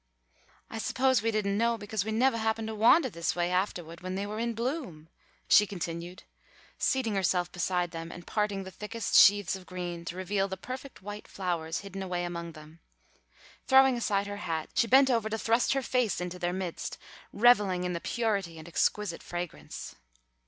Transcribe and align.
"I 0.67 0.79
suppose 0.79 1.21
we 1.21 1.29
didn't 1.29 1.59
know 1.59 1.77
because 1.77 2.03
we 2.03 2.11
nevah 2.11 2.37
happened 2.39 2.69
to 2.69 2.73
wandah 2.73 3.11
this 3.11 3.35
way 3.35 3.49
aftahward 3.49 4.01
when 4.01 4.15
they 4.15 4.25
were 4.25 4.39
in 4.39 4.55
bloom," 4.55 5.09
she 5.47 5.67
continued, 5.67 6.23
seating 6.79 7.13
herself 7.13 7.51
beside 7.51 7.91
them 7.91 8.11
and 8.11 8.25
parting 8.25 8.63
the 8.63 8.71
thickest 8.71 9.13
sheaths 9.15 9.55
of 9.55 9.67
green 9.67 10.03
to 10.05 10.15
reveal 10.15 10.47
the 10.47 10.57
perfect 10.57 11.03
white 11.03 11.27
flowers 11.27 11.81
hidden 11.81 12.01
away 12.01 12.23
among 12.25 12.53
them. 12.53 12.79
Throwing 13.67 13.95
aside 13.95 14.25
her 14.25 14.37
hat, 14.37 14.69
she 14.73 14.87
bent 14.87 15.11
over 15.11 15.29
to 15.29 15.37
thrust 15.37 15.73
her 15.73 15.83
face 15.83 16.19
into 16.19 16.39
their 16.39 16.51
midst, 16.51 16.97
revelling 17.31 17.83
in 17.83 17.93
the 17.93 18.01
purity 18.01 18.57
and 18.57 18.67
exquisite 18.67 19.21
fragrance. 19.21 19.93